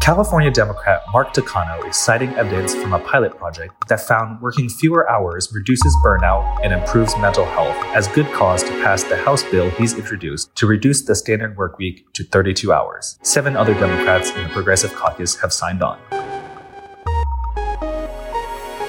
California 0.00 0.50
Democrat 0.50 1.02
Mark 1.12 1.34
Takano 1.34 1.86
is 1.86 1.94
citing 1.94 2.30
evidence 2.30 2.74
from 2.74 2.94
a 2.94 2.98
pilot 3.00 3.36
project 3.36 3.74
that 3.88 4.00
found 4.00 4.40
working 4.40 4.66
fewer 4.66 5.08
hours 5.10 5.52
reduces 5.52 5.94
burnout 6.02 6.58
and 6.64 6.72
improves 6.72 7.14
mental 7.18 7.44
health 7.44 7.76
as 7.94 8.08
good 8.08 8.24
cause 8.32 8.62
to 8.62 8.70
pass 8.82 9.02
the 9.04 9.16
House 9.18 9.44
bill 9.50 9.68
he's 9.72 9.92
introduced 9.92 10.56
to 10.56 10.66
reduce 10.66 11.02
the 11.02 11.14
standard 11.14 11.54
work 11.58 11.76
week 11.76 12.10
to 12.14 12.24
32 12.24 12.72
hours. 12.72 13.18
Seven 13.22 13.58
other 13.58 13.74
Democrats 13.74 14.30
in 14.30 14.42
the 14.42 14.48
Progressive 14.48 14.94
Caucus 14.94 15.36
have 15.36 15.52
signed 15.52 15.82
on. 15.82 15.98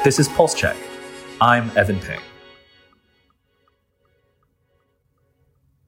This 0.05 0.17
is 0.17 0.29
Pulse 0.29 0.53
Check. 0.53 0.77
I'm 1.41 1.71
Evan 1.75 1.99
Peng. 1.99 2.21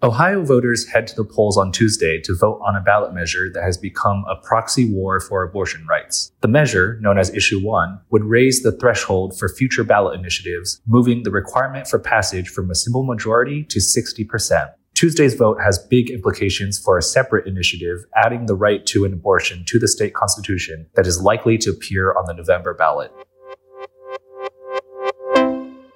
Ohio 0.03 0.43
voters 0.43 0.85
head 0.89 1.07
to 1.07 1.15
the 1.15 1.23
polls 1.23 1.57
on 1.57 1.71
Tuesday 1.71 2.19
to 2.19 2.35
vote 2.35 2.59
on 2.61 2.75
a 2.75 2.81
ballot 2.81 3.13
measure 3.13 3.49
that 3.53 3.63
has 3.63 3.77
become 3.77 4.25
a 4.27 4.35
proxy 4.35 4.83
war 4.83 5.21
for 5.21 5.43
abortion 5.43 5.87
rights. 5.87 6.33
The 6.41 6.49
measure, 6.49 6.99
known 6.99 7.17
as 7.17 7.33
Issue 7.33 7.65
1, 7.65 8.01
would 8.09 8.25
raise 8.25 8.63
the 8.63 8.73
threshold 8.73 9.39
for 9.39 9.47
future 9.47 9.85
ballot 9.85 10.19
initiatives, 10.19 10.81
moving 10.85 11.23
the 11.23 11.31
requirement 11.31 11.87
for 11.87 11.99
passage 11.99 12.49
from 12.49 12.69
a 12.69 12.75
simple 12.75 13.05
majority 13.05 13.63
to 13.63 13.79
60%. 13.79 14.73
Tuesday's 14.93 15.35
vote 15.35 15.61
has 15.63 15.79
big 15.79 16.09
implications 16.09 16.77
for 16.77 16.97
a 16.97 17.01
separate 17.01 17.47
initiative 17.47 17.99
adding 18.13 18.45
the 18.45 18.55
right 18.55 18.85
to 18.87 19.05
an 19.05 19.13
abortion 19.13 19.63
to 19.67 19.79
the 19.79 19.87
state 19.87 20.13
constitution 20.13 20.85
that 20.95 21.07
is 21.07 21.21
likely 21.21 21.57
to 21.59 21.69
appear 21.69 22.13
on 22.13 22.25
the 22.25 22.33
November 22.33 22.73
ballot. 22.73 23.13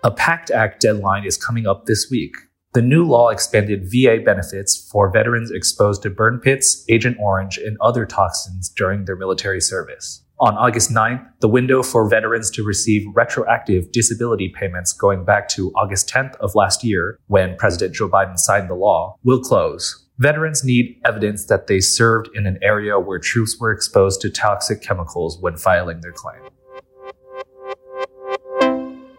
A 0.01 0.11
PACT 0.11 0.51
Act 0.51 0.79
deadline 0.79 1.25
is 1.25 1.35
coming 1.35 1.67
up 1.67 1.85
this 1.85 2.07
week. 2.09 2.37
The 2.73 2.81
new 2.81 3.05
law 3.05 3.29
expanded 3.29 3.89
VA 3.91 4.17
benefits 4.23 4.89
for 4.91 5.11
veterans 5.11 5.51
exposed 5.51 6.03
to 6.03 6.09
burn 6.09 6.39
pits, 6.39 6.85
Agent 6.89 7.17
Orange, 7.19 7.57
and 7.57 7.77
other 7.81 8.05
toxins 8.05 8.69
during 8.69 9.05
their 9.05 9.15
military 9.15 9.61
service. 9.61 10.23
On 10.39 10.55
August 10.55 10.91
9th, 10.91 11.25
the 11.39 11.47
window 11.47 11.81
for 11.81 12.07
veterans 12.07 12.51
to 12.51 12.63
receive 12.63 13.07
retroactive 13.15 13.91
disability 13.91 14.53
payments 14.55 14.93
going 14.93 15.25
back 15.25 15.47
to 15.49 15.71
August 15.71 16.07
10th 16.09 16.35
of 16.35 16.53
last 16.53 16.83
year, 16.83 17.17
when 17.25 17.55
President 17.55 17.95
Joe 17.95 18.09
Biden 18.09 18.37
signed 18.37 18.69
the 18.69 18.75
law, 18.75 19.15
will 19.23 19.39
close. 19.39 20.05
Veterans 20.19 20.63
need 20.63 21.01
evidence 21.05 21.45
that 21.45 21.65
they 21.65 21.79
served 21.79 22.29
in 22.35 22.45
an 22.45 22.59
area 22.61 22.99
where 22.99 23.17
troops 23.17 23.57
were 23.59 23.71
exposed 23.71 24.21
to 24.21 24.29
toxic 24.29 24.83
chemicals 24.83 25.39
when 25.39 25.57
filing 25.57 26.01
their 26.01 26.11
claim. 26.11 26.41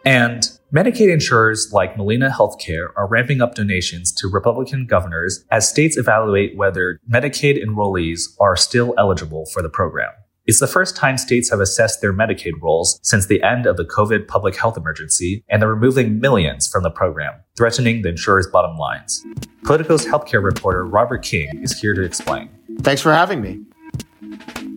And 0.09 0.51
Medicaid 0.75 1.13
insurers 1.13 1.71
like 1.71 1.99
Molina 1.99 2.31
Healthcare 2.31 2.89
are 2.97 3.07
ramping 3.07 3.43
up 3.43 3.55
donations 3.55 4.11
to 4.13 4.27
Republican 4.27 4.87
governors 4.87 5.45
as 5.51 5.69
states 5.69 5.99
evaluate 5.99 6.57
whether 6.57 6.99
Medicaid 7.13 7.63
enrollees 7.63 8.23
are 8.41 8.57
still 8.57 8.95
eligible 8.97 9.45
for 9.53 9.61
the 9.61 9.69
program. 9.69 10.11
It's 10.47 10.61
the 10.61 10.67
first 10.67 10.97
time 10.97 11.19
states 11.19 11.51
have 11.51 11.61
assessed 11.61 12.01
their 12.01 12.15
Medicaid 12.15 12.55
rolls 12.63 12.99
since 13.03 13.27
the 13.27 13.43
end 13.43 13.67
of 13.67 13.77
the 13.77 13.85
COVID 13.85 14.27
public 14.27 14.57
health 14.57 14.79
emergency, 14.79 15.45
and 15.47 15.61
they're 15.61 15.69
removing 15.69 16.21
millions 16.21 16.67
from 16.69 16.85
the 16.85 16.91
program, 16.91 17.35
threatening 17.55 18.01
the 18.01 18.09
insurers' 18.09 18.47
bottom 18.47 18.79
lines. 18.79 19.23
Politico's 19.65 20.07
healthcare 20.07 20.43
reporter 20.43 20.87
Robert 20.87 21.23
King 21.23 21.63
is 21.63 21.79
here 21.79 21.93
to 21.93 22.01
explain. 22.01 22.49
Thanks 22.81 23.03
for 23.03 23.13
having 23.13 23.43
me. 23.43 23.61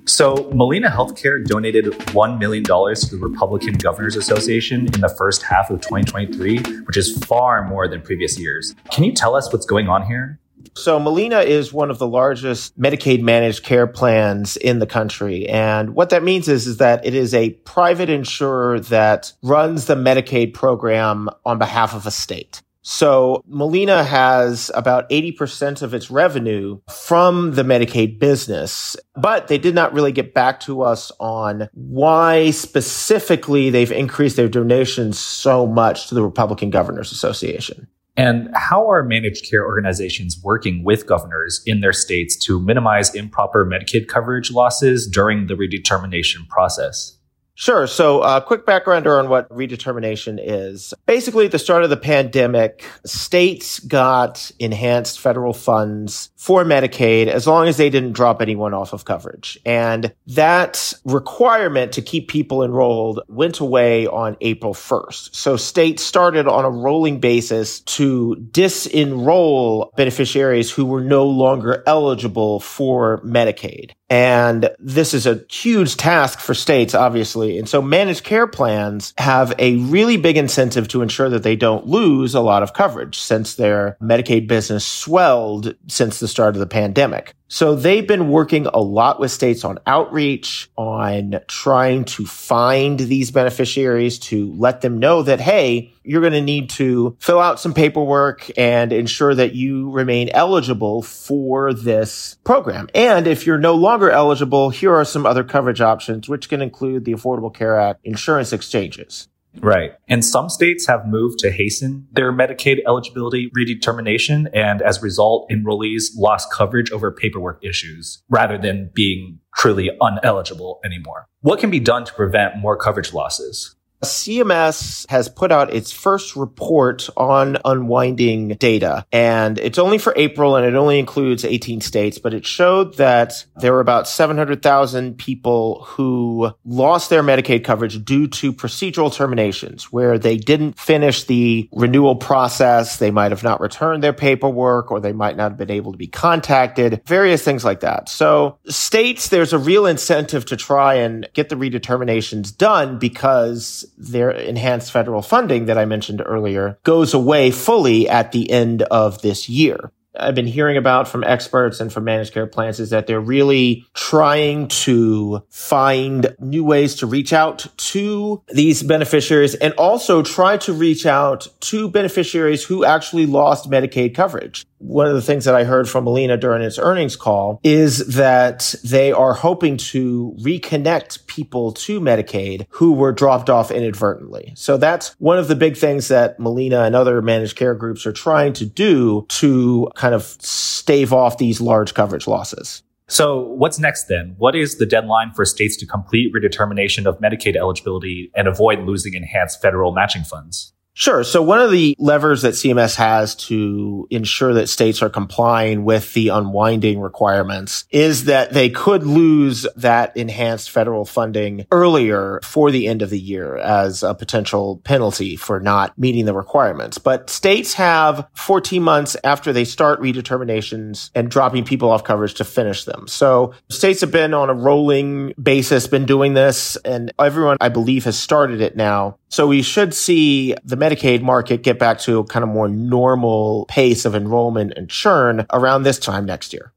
So, 0.06 0.50
Molina 0.54 0.90
Healthcare 0.90 1.46
donated 1.46 1.86
$1 1.86 2.40
million 2.40 2.64
to 2.64 3.08
the 3.12 3.20
Republican 3.22 3.76
Governors 3.76 4.16
Association 4.16 4.88
in 4.94 5.02
the 5.02 5.14
first 5.18 5.44
half 5.44 5.70
of 5.70 5.80
2023, 5.82 6.60
which 6.84 6.98
is 6.98 7.18
far 7.26 7.68
more 7.68 7.88
than 7.88 8.02
previous 8.02 8.40
years. 8.40 8.74
Can 8.92 9.04
you 9.04 9.14
tell 9.14 9.36
us 9.36 9.54
what's 9.54 9.66
going 9.66 9.90
on 9.90 10.06
here? 10.06 10.40
So, 10.74 11.00
Molina 11.00 11.42
is 11.42 11.72
one 11.72 11.92
of 11.92 12.00
the 12.00 12.08
largest 12.08 12.80
Medicaid 12.80 13.22
managed 13.22 13.64
care 13.64 13.88
plans 13.88 14.58
in 14.58 14.80
the 14.80 14.88
country. 14.88 15.48
And 15.48 15.94
what 15.94 16.10
that 16.10 16.24
means 16.24 16.48
is, 16.48 16.66
is 16.66 16.78
that 16.78 17.06
it 17.06 17.14
is 17.14 17.34
a 17.34 17.52
private 17.52 18.10
insurer 18.10 18.80
that 18.80 19.34
runs 19.44 19.86
the 19.86 19.96
Medicaid 19.96 20.54
program 20.54 21.30
on 21.46 21.60
behalf 21.60 21.94
of 21.94 22.08
a 22.08 22.12
state. 22.12 22.62
So 22.84 23.44
Molina 23.48 24.04
has 24.04 24.72
about 24.74 25.10
80% 25.10 25.82
of 25.82 25.94
its 25.94 26.10
revenue 26.10 26.80
from 26.90 27.54
the 27.54 27.64
Medicaid 27.64 28.20
business, 28.20 28.96
but 29.16 29.48
they 29.48 29.58
did 29.58 29.76
not 29.76 29.94
really 29.94 30.12
get 30.12 30.34
back 30.34 30.60
to 30.62 30.82
us 30.82 31.12
on 31.20 31.70
why 31.74 32.50
specifically 32.52 33.70
they've 33.70 33.92
increased 33.92 34.36
their 34.36 34.50
donations 34.50 35.20
so 35.20 35.68
much 35.68 36.08
to 36.08 36.16
the 36.16 36.24
Republican 36.24 36.72
Governors 36.72 37.12
Association. 37.12 37.88
And 38.18 38.50
how 38.54 38.90
are 38.90 39.04
managed 39.04 39.50
care 39.50 39.66
organizations 39.66 40.40
working 40.44 40.84
with 40.84 41.08
governors 41.08 41.62
in 41.66 41.80
their 41.80 41.94
states 41.94 42.36
to 42.46 42.60
minimize 42.60 43.16
improper 43.16 43.66
Medicaid 43.66 44.08
coverage 44.08 44.52
losses 44.52 45.08
during 45.08 45.48
the 45.48 45.56
redetermination 45.56 46.48
process? 46.50 47.18
Sure. 47.62 47.86
So, 47.86 48.24
a 48.24 48.38
uh, 48.38 48.40
quick 48.40 48.66
background 48.66 49.06
on 49.06 49.30
what 49.30 49.48
redetermination 49.50 50.40
is. 50.42 50.96
Basically, 51.06 51.46
at 51.46 51.52
the 51.52 51.60
start 51.60 51.84
of 51.84 51.92
the 51.92 51.96
pandemic, 51.96 52.84
states 53.06 53.80
got 53.82 54.50
enhanced 54.58 55.20
federal 55.20 55.54
funds 55.54 56.32
for 56.38 56.64
Medicaid 56.64 57.28
as 57.28 57.46
long 57.46 57.68
as 57.68 57.78
they 57.78 57.92
didn't 57.92 58.14
drop 58.14 58.42
anyone 58.42 58.74
off 58.74 58.94
of 58.94 59.06
coverage. 59.06 59.60
And 59.64 60.12
that 60.26 60.92
requirement 61.06 61.92
to 61.92 62.02
keep 62.02 62.30
people 62.30 62.64
enrolled 62.64 63.20
went 63.28 63.60
away 63.60 64.08
on 64.08 64.38
April 64.42 64.74
1st. 64.74 65.36
So, 65.36 65.56
states 65.56 66.02
started 66.02 66.48
on 66.48 66.66
a 66.66 66.70
rolling 66.72 67.20
basis 67.20 67.82
to 67.82 68.38
disenroll 68.50 69.96
beneficiaries 69.96 70.72
who 70.72 70.88
were 70.88 71.04
no 71.04 71.28
longer 71.28 71.84
eligible 71.86 72.60
for 72.60 73.22
Medicaid. 73.22 73.92
And 74.12 74.70
this 74.78 75.14
is 75.14 75.26
a 75.26 75.46
huge 75.50 75.96
task 75.96 76.42
for 76.42 76.54
states, 76.54 76.94
obviously. 76.94 77.58
And 77.58 77.70
so 77.70 77.82
managed 77.82 78.26
care 78.26 78.46
plans 78.46 79.14
have 79.18 79.54
a 79.58 79.78
really 79.78 80.18
big 80.18 80.36
incentive 80.36 80.90
to 80.90 81.02
ensure 81.02 81.30
that 81.30 81.44
they 81.44 81.56
don't 81.56 81.88
lose 81.88 82.36
a 82.36 82.42
lot 82.42 82.62
of 82.62 82.74
coverage 82.74 83.18
since 83.18 83.56
their 83.56 83.96
Medicaid 84.02 84.50
business 84.50 84.86
swelled 84.86 85.76
since 85.88 86.20
the 86.20 86.28
start 86.28 86.58
of 86.58 86.60
the 86.60 86.68
pandemic. 86.68 87.36
So 87.54 87.76
they've 87.76 88.08
been 88.08 88.30
working 88.30 88.66
a 88.68 88.80
lot 88.80 89.20
with 89.20 89.30
states 89.30 89.66
on 89.66 89.78
outreach, 89.86 90.72
on 90.78 91.42
trying 91.50 92.06
to 92.06 92.26
find 92.26 92.98
these 92.98 93.30
beneficiaries 93.30 94.20
to 94.20 94.54
let 94.54 94.80
them 94.80 95.00
know 95.00 95.22
that, 95.24 95.42
hey, 95.42 95.94
you're 96.02 96.22
going 96.22 96.32
to 96.32 96.42
need 96.42 96.70
to 96.70 97.18
fill 97.20 97.42
out 97.42 97.60
some 97.60 97.74
paperwork 97.74 98.50
and 98.58 98.94
ensure 98.94 99.36
that 99.36 99.54
you 99.54 99.90
remain 99.90 100.30
eligible 100.30 101.02
for 101.02 101.74
this 101.74 102.38
program. 102.46 102.88
And 102.96 103.28
if 103.28 103.46
you're 103.46 103.58
no 103.58 103.76
longer 103.76 104.10
eligible, 104.10 104.70
here 104.70 104.96
are 104.96 105.04
some 105.04 105.26
other 105.26 105.44
coverage 105.44 105.82
options, 105.82 106.30
which 106.30 106.48
can 106.48 106.62
include 106.62 107.04
the 107.04 107.12
Affordable 107.12 107.54
Care 107.54 107.78
Act 107.78 108.00
insurance 108.06 108.54
exchanges. 108.54 109.28
Right. 109.60 109.94
And 110.08 110.24
some 110.24 110.50
states 110.50 110.88
have 110.88 111.06
moved 111.06 111.40
to 111.40 111.52
hasten 111.52 112.08
their 112.12 112.32
Medicaid 112.32 112.80
eligibility 112.88 113.52
redetermination. 113.58 114.50
And 114.54 114.82
as 114.82 115.00
a 115.00 115.02
result, 115.02 115.50
enrollees 115.52 116.12
lost 116.16 116.52
coverage 116.52 116.92
over 116.92 117.12
paperwork 117.12 117.64
issues 117.64 118.24
rather 118.30 118.58
than 118.58 118.92
being 118.94 119.40
truly 119.56 119.90
uneligible 120.02 120.80
anymore. 120.86 121.28
What 121.42 121.60
can 121.60 121.70
be 121.70 121.80
done 121.80 122.06
to 122.06 122.14
prevent 122.14 122.58
more 122.58 122.78
coverage 122.78 123.14
losses? 123.14 123.76
CMS 124.04 125.10
has 125.10 125.30
put 125.30 125.52
out 125.52 125.74
its 125.74 125.92
first 125.92 126.36
report 126.36 127.10
on 127.16 127.58
unwinding 127.66 128.50
data, 128.50 129.06
and 129.12 129.60
it's 129.60 129.78
only 129.78 129.98
for 129.98 130.14
April 130.16 130.56
and 130.56 130.66
it 130.66 130.76
only 130.76 131.00
includes 131.00 131.46
18 131.46 131.82
states, 131.82 132.18
but 132.18 132.34
it 132.34 132.46
showed 132.46 132.98
that 132.98 133.46
there 133.58 133.74
were 133.74 133.80
about 133.80 134.08
700,000 134.08 135.18
people 135.18 135.84
who 135.84 136.52
lost 136.66 137.10
their 137.10 137.24
Medicaid 137.24 137.64
coverage 137.64 138.04
due 138.04 138.28
to 138.28 138.54
procedural 138.54 139.14
terminations 139.14 139.92
where 139.92 140.18
they 140.18 140.38
didn't 140.38 140.80
finish 140.80 141.26
the 141.26 141.70
renewal 141.72 142.16
process. 142.16 142.98
They 142.98 143.12
might 143.12 143.32
have 143.32 143.44
not 143.44 143.62
returned 143.62 144.04
their 144.04 144.14
paperwork 144.14 144.92
or 144.92 145.00
they 145.00 145.14
might 145.14 145.38
not 145.38 145.52
have 145.52 145.58
been 145.58 145.72
able 145.72 145.92
to 145.92 145.98
be 145.98 146.08
contacted, 146.08 147.02
various 147.06 147.44
things 147.44 147.64
like 147.64 147.82
that. 147.82 148.10
So 148.10 148.58
states, 148.68 149.30
there's 149.30 149.54
a 149.54 149.60
real 149.60 149.86
incentive 149.86 150.46
to 150.46 150.58
try 150.58 150.96
and 150.96 151.28
get 151.34 151.50
the 151.50 151.56
redeterminations 151.56 152.56
done 152.56 152.98
because 152.98 153.86
their 154.02 154.32
enhanced 154.32 154.92
federal 154.92 155.22
funding 155.22 155.66
that 155.66 155.78
I 155.78 155.86
mentioned 155.86 156.22
earlier 156.26 156.80
goes 156.84 157.14
away 157.14 157.52
fully 157.52 158.10
at 158.10 158.32
the 158.32 158.50
end 158.50 158.82
of 158.84 159.22
this 159.22 159.48
year. 159.48 159.92
I've 160.20 160.36
been 160.36 160.48
hearing 160.48 160.76
about 160.76 161.08
from 161.08 161.24
experts 161.24 161.80
and 161.80 161.92
from 161.92 162.04
managed 162.04 162.34
care 162.34 162.48
plans 162.48 162.80
is 162.80 162.90
that 162.90 163.08
they're 163.08 163.22
really 163.22 163.86
trying 163.94 164.68
to 164.68 165.44
find 165.50 166.36
new 166.40 166.66
ways 166.66 166.96
to 166.96 167.08
reach 167.08 167.32
out 167.32 167.66
to 167.78 168.44
these 168.50 168.84
beneficiaries 168.84 169.56
and 169.56 169.74
also 169.76 170.22
try 170.22 170.58
to 170.58 170.74
reach 170.74 171.06
out 171.06 171.48
to 171.62 171.90
beneficiaries 171.90 172.64
who 172.64 172.84
actually 172.84 173.26
lost 173.26 173.70
Medicaid 173.70 174.14
coverage. 174.14 174.66
One 174.82 175.08
of 175.08 175.14
the 175.14 175.22
things 175.22 175.46
that 175.46 175.56
I 175.56 175.64
heard 175.64 175.88
from 175.88 176.06
Molina 176.06 176.38
during 176.38 176.64
its 176.64 176.80
earnings 176.80 177.16
call 177.16 177.60
is 177.64 178.16
that 178.16 178.74
they 178.84 179.12
are 179.12 179.34
hoping 179.34 179.78
to 179.78 180.36
reconnect 180.42 181.28
people 181.28 181.72
to 181.74 182.02
Medicaid 182.02 182.66
who 182.70 182.94
were 182.94 183.12
dropped 183.12 183.50
off 183.50 183.72
inadvertently. 183.72 184.54
So 184.56 184.78
that's 184.78 185.10
one 185.20 185.38
of 185.38 185.48
the 185.48 185.56
big 185.56 185.78
things 185.78 186.08
that 186.08 186.40
Molina 186.40 186.84
and 186.84 186.96
other 186.96 187.22
managed 187.22 187.56
care 187.56 187.76
groups 187.76 188.06
are 188.06 188.12
trying 188.12 188.54
to 188.54 188.66
do 188.66 189.26
to 189.30 189.90
kind 189.96 190.16
of 190.16 190.24
stave 190.24 191.14
off 191.14 191.38
these 191.38 191.62
large 191.62 191.94
coverage 191.94 192.28
losses. 192.28 192.84
So, 193.12 193.40
what's 193.42 193.78
next 193.78 194.06
then? 194.06 194.36
What 194.38 194.56
is 194.56 194.78
the 194.78 194.86
deadline 194.86 195.34
for 195.34 195.44
states 195.44 195.76
to 195.78 195.86
complete 195.86 196.34
redetermination 196.34 197.06
of 197.06 197.20
Medicaid 197.20 197.58
eligibility 197.58 198.32
and 198.34 198.48
avoid 198.48 198.80
losing 198.80 199.16
enhanced 199.16 199.62
federal 199.62 199.92
matching 199.92 200.24
funds? 200.24 200.72
Sure. 200.94 201.24
So 201.24 201.42
one 201.42 201.60
of 201.60 201.72
the 201.72 201.96
levers 202.00 202.42
that 202.42 202.54
CMS 202.54 202.96
has 202.96 203.36
to 203.36 204.08
ensure 204.10 204.54
that 204.54 204.68
states 204.68 205.02
are 205.02 205.10
complying 205.10 205.86
with 205.86 206.14
the 206.14 206.28
unwinding 206.30 207.00
requirements 207.00 207.86
is 207.92 208.26
that 208.26 208.52
they 208.52 208.70
could 208.70 209.04
lose 209.04 209.66
that 209.78 210.16
enhanced 210.18 210.70
federal 210.70 211.06
funding 211.06 211.66
earlier 211.72 212.42
for 212.44 212.72
the 212.72 212.88
end 212.88 213.02
of 213.02 213.10
the 213.10 213.20
year 213.20 213.56
as 213.58 214.04
a 214.04 214.14
potential 214.14 214.82
penalty 214.84 215.38
for 215.38 215.60
not 215.62 215.98
meeting 215.98 216.26
the 216.26 216.34
requirements. 216.34 216.98
But 216.98 217.30
states 217.30 217.74
have 217.76 218.28
14 218.34 218.84
months 218.84 219.16
after 219.24 219.54
they 219.54 219.66
start 219.66 220.02
redeterminations 220.02 221.10
and 221.16 221.32
dropping 221.32 221.64
people 221.64 221.90
off 221.90 222.04
coverage 222.04 222.34
to 222.36 222.44
finish 222.44 222.84
them. 222.84 223.08
So 223.08 223.54
states 223.70 224.02
have 224.02 224.12
been 224.12 224.34
on 224.34 224.50
a 224.50 224.54
rolling 224.54 225.34
basis, 225.42 225.88
been 225.88 226.06
doing 226.06 226.34
this 226.34 226.76
and 226.84 227.14
everyone 227.18 227.58
I 227.62 227.70
believe 227.70 228.04
has 228.04 228.20
started 228.20 228.60
it 228.60 228.76
now. 228.76 229.18
So 229.32 229.48
we 229.48 229.62
should 229.62 229.94
see 229.94 230.54
the 230.66 230.76
Medicaid 230.76 231.22
market 231.22 231.64
get 231.64 231.80
back 231.80 232.00
to 232.00 232.20
a 232.20 232.26
kind 232.26 232.44
of 232.44 232.50
more 232.50 232.68
normal 232.68 233.66
pace 233.70 234.04
of 234.04 234.14
enrollment 234.14 234.74
and 234.76 234.90
churn 234.90 235.46
around 235.54 235.84
this 235.84 235.98
time 235.98 236.26
next 236.26 236.52
year. 236.52 236.74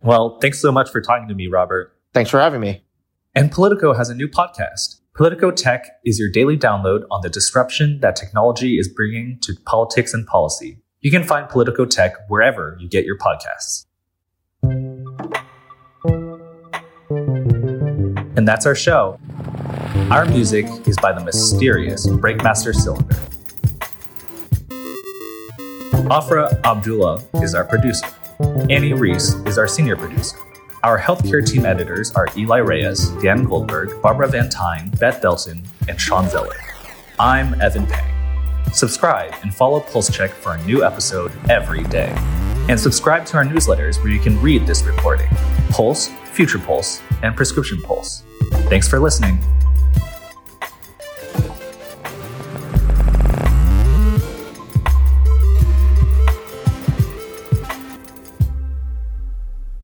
Well, 0.00 0.38
thanks 0.40 0.60
so 0.60 0.70
much 0.70 0.88
for 0.88 1.00
talking 1.00 1.26
to 1.26 1.34
me, 1.34 1.48
Robert. 1.48 1.92
Thanks 2.14 2.30
for 2.30 2.38
having 2.38 2.60
me. 2.60 2.84
And 3.34 3.50
Politico 3.50 3.92
has 3.92 4.08
a 4.08 4.14
new 4.14 4.28
podcast. 4.28 5.00
Politico 5.16 5.50
Tech 5.50 5.98
is 6.04 6.20
your 6.20 6.30
daily 6.30 6.56
download 6.56 7.02
on 7.10 7.22
the 7.22 7.28
disruption 7.28 7.98
that 8.02 8.14
technology 8.14 8.78
is 8.78 8.88
bringing 8.88 9.38
to 9.42 9.54
politics 9.66 10.14
and 10.14 10.24
policy. 10.28 10.78
You 11.00 11.10
can 11.10 11.24
find 11.24 11.48
Politico 11.48 11.86
Tech 11.86 12.14
wherever 12.28 12.76
you 12.78 12.88
get 12.88 13.04
your 13.04 13.18
podcasts. 13.18 13.86
And 18.36 18.46
that's 18.46 18.64
our 18.64 18.76
show. 18.76 19.18
Our 20.10 20.24
music 20.24 20.66
is 20.88 20.96
by 20.96 21.12
the 21.12 21.24
mysterious 21.24 22.04
Breakmaster 22.04 22.74
Cylinder. 22.74 23.14
Afra 26.10 26.60
Abdullah 26.64 27.22
is 27.34 27.54
our 27.54 27.64
producer. 27.64 28.08
Annie 28.68 28.92
Reese 28.92 29.34
is 29.46 29.56
our 29.56 29.68
senior 29.68 29.94
producer. 29.94 30.36
Our 30.82 30.98
healthcare 30.98 31.46
team 31.46 31.64
editors 31.64 32.10
are 32.10 32.26
Eli 32.36 32.56
Reyes, 32.56 33.10
Dan 33.22 33.44
Goldberg, 33.44 34.02
Barbara 34.02 34.26
Van 34.26 34.50
Tyne, 34.50 34.90
Beth 34.98 35.22
Belton, 35.22 35.62
and 35.88 36.00
Sean 36.00 36.28
Zeller. 36.28 36.56
I'm 37.20 37.60
Evan 37.60 37.86
Peng. 37.86 38.12
Subscribe 38.72 39.32
and 39.44 39.54
follow 39.54 39.78
Pulse 39.78 40.10
Check 40.10 40.32
for 40.32 40.54
a 40.54 40.66
new 40.66 40.82
episode 40.82 41.30
every 41.48 41.84
day. 41.84 42.12
And 42.68 42.80
subscribe 42.80 43.26
to 43.26 43.36
our 43.36 43.44
newsletters 43.44 44.02
where 44.02 44.12
you 44.12 44.18
can 44.18 44.42
read 44.42 44.66
this 44.66 44.82
recording 44.82 45.28
Pulse, 45.70 46.08
Future 46.32 46.58
Pulse, 46.58 47.00
and 47.22 47.36
Prescription 47.36 47.80
Pulse. 47.80 48.24
Thanks 48.68 48.88
for 48.88 48.98
listening. 48.98 49.38